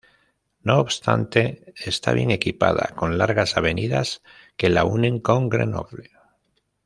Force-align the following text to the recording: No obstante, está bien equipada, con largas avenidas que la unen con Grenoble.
No 0.63 0.79
obstante, 0.79 1.75
está 1.75 2.11
bien 2.13 2.31
equipada, 2.31 2.95
con 2.95 3.19
largas 3.19 3.55
avenidas 3.55 4.23
que 4.57 4.69
la 4.71 4.83
unen 4.83 5.19
con 5.19 5.47
Grenoble. 5.47 6.09